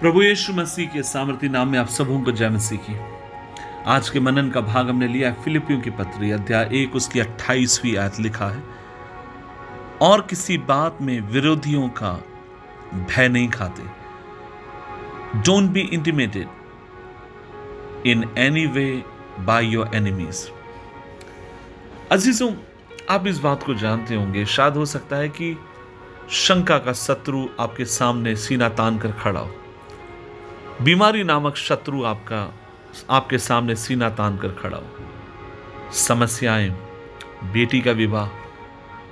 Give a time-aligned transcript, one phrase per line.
[0.00, 2.96] प्रभु यीशु मसीह के सामर्थ्य नाम में आप सबों को जय मसीह की।
[3.86, 7.96] आज के मनन का भाग हमने लिया है फिलिपियों की पत्री, अध्याय एक, उसकी अट्ठाईसवीं
[7.96, 8.62] आयत लिखा है।
[10.02, 12.12] और किसी बात में विरोधियों का
[12.94, 13.82] भय नहीं खाते।
[15.40, 16.48] Don't be intimidated
[18.06, 19.04] in any way
[19.40, 20.50] by your enemies
[22.12, 22.52] अजीजों,
[23.10, 25.56] आप इस बात को जानते होंगे, शायद हो सकता है कि
[26.30, 29.62] शंका का शत्रु आपके सामने सीना तान कर खड़ा हो।
[30.82, 32.54] बीमारी नामक शत्रु आपका,
[33.10, 36.70] आपके सामने सीना तान कर खड़ा हो। समस्याएँ,
[37.44, 38.28] बेटी का विवाह,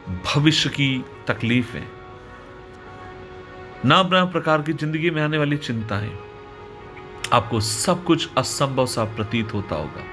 [0.08, 1.88] भविष्य की तकलीफें।
[3.84, 6.18] नाना प्रकार की ज़िंदगी में आने वाली चिंताएँ।
[7.32, 10.04] आपको सब कुछ असंभव सा प्रतीत होता होगा।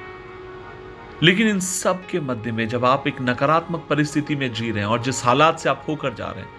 [1.24, 4.90] लेकिन इन सब के मध्य में जब आप एक नकारात्मक परिस्थिति में जी रहे हैं
[4.90, 6.50] और जिस हालात से आप होकर जा रहे हैं,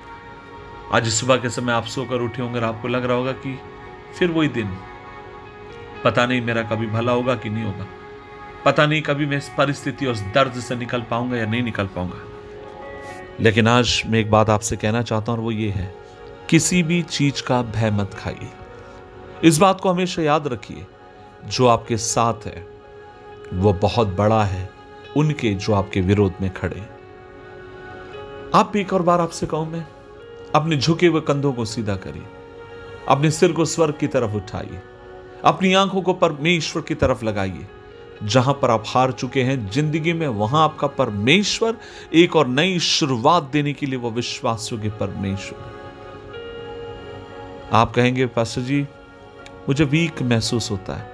[0.92, 3.59] आज सुबह के समय आप सोकर उठे होंगे आपको लग रहा होगा कि
[4.18, 4.76] फिर वही दिन।
[6.04, 7.86] पता नहीं मेरा कभी भला होगा कि नहीं होगा।
[8.64, 12.22] पता नहीं कभी मैं इस परिस्थिति और दर्द से निकल पाऊँगा या नहीं निकल पाऊँगा।
[13.41, 15.94] लेकिन आज मैं एक बात आपसे कहना चाहता हूँ और वो ये है,
[16.50, 18.50] किसी भी चीज़ का भय मत खाइए।
[19.44, 20.86] इस बात को हमेशा याद रखिए,
[21.44, 22.66] जो आपके साथ है,
[23.54, 24.70] वो बहुत बड़ा है,
[25.16, 26.82] उनके जो आपके विरोध में खड़े
[28.54, 29.86] आप भी एक और बार आपसे कहूँ मैं,
[30.54, 32.41] अपने झुके हुए कंधों को सीधा करिए।
[33.08, 34.83] अपने सिर को स्वर्ग की तरफ़ उठाइए।
[35.45, 37.67] अपनी आँखों को परमेश्वर की तरफ़ लगाइए।
[38.22, 41.77] जहाँ पर आप हार चुके हैं, ज़िंदगी में वहाँ आपका परमेश्वर
[42.14, 45.72] एक और नई शुरुआत देने के लिए वो विश्वास योग्य परमेश्वर।
[47.72, 48.83] आप कहेंगे, पास्टर जी,
[49.69, 51.12] मुझे वीक महसूस होता है।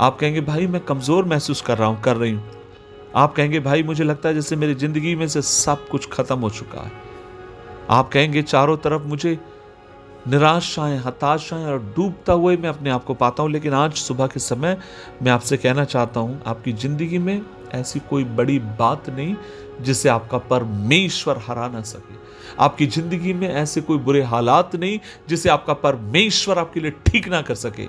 [0.00, 2.50] आप कहेंगे, भाई, मैं कमज़ोर महसूस कर रहा हूँ, कर रही हूँ।
[3.16, 6.50] आप कहेंगे, भाई, मुझे लगता है जैसे मेरी ज़िंदगी में से सब कुछ खत्म हो
[6.50, 6.92] चुका है।
[7.90, 9.38] आप कहेंगे, चारों तरफ़ मुझे
[10.30, 14.40] निराशाएँ हताशाएँ और डूबता हुए मैं अपने आप को पाता हूँ। लेकिन आज सुबह के
[14.40, 14.76] समय
[15.22, 17.40] मैं आपसे कहना चाहता हूँ, आपकी ज़िंदगी में
[17.74, 19.34] ऐसी कोई बड़ी बात नहीं
[19.80, 22.14] जिसे आपका परमेश्वर हरा ना सके।
[22.58, 27.42] आपकी ज़िंदगी में ऐसे कोई बुरे हालात नहीं जिसे आपका परमेश्वर आपके लिए ठीक ना
[27.42, 27.88] कर सके।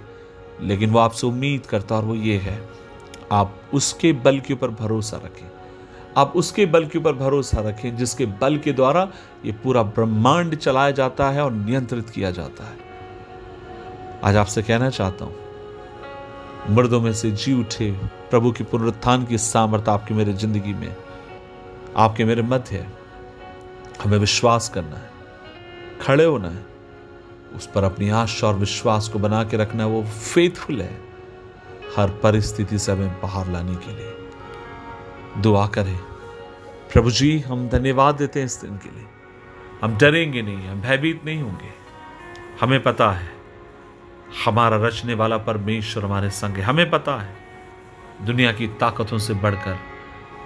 [0.62, 2.60] लेकिन वो आपसे उम्मीद करता और वो ये है,
[3.32, 5.61] आप उसके बल के ऊपर भरोसा रखें।
[6.18, 9.08] आप उसके बल के ऊपर भरोसा रखें, जिसके बल के द्वारा
[9.46, 12.78] ये पूरा ब्रह्मांड चलाया जाता है और नियंत्रित किया जाता है।
[14.24, 15.36] आज आपसे कहना चाहता हूँ,
[16.70, 17.92] मर्दों में से जी उठे,
[18.32, 20.96] प्रभु की पुनरुत्थान की सामर्थ्य आपकी मेरे ज़िंदगी में,
[21.98, 22.88] आपके मेरे मध्य है।
[24.04, 25.10] हमें विश्वास करना है,
[26.02, 26.66] खड़े होना है।
[27.56, 30.98] उस पर अपनी आशा और विश्वास को बना के रखना है, वो फेथफुल है,
[31.96, 34.10] हर परिस्थिति से हमें बाहर लाने के लिए।
[35.38, 35.97] दुआ करें।
[36.94, 39.08] प्रभु जी, हम धन्यवाद देते हैं इस दिन के लिए।
[39.84, 41.74] हम डरेंगे नहीं, हम भयभीत नहीं होंगे।
[42.62, 43.31] हमें पता है,
[44.46, 47.36] हमारा रचने वाला परमेश्वर हमारे संग है। हमें पता है,
[48.22, 49.78] दुनिया की ताकतों से बढ़कर,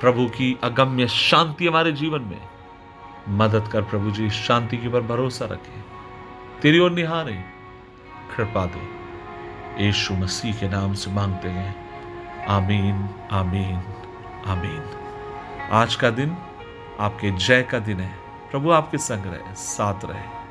[0.01, 2.41] प्रभु की अगम्य शांति हमारे जीवन में
[3.29, 5.83] मदद कर प्रभु जी, शांति के ऊपर भरोसा रखें।
[6.61, 7.43] तेरी ओर निहारे।
[8.37, 9.05] कृपा दे।
[9.85, 11.85] यीशु मसीह के नाम से मांगते हैं।
[12.45, 13.83] आमीन आमीन।
[14.47, 14.83] आमीन।
[15.71, 16.37] आज का दिन
[16.99, 18.17] आपके जय का दिन है।
[18.51, 20.44] प्रभु आपके संग रहे, साथ रहे।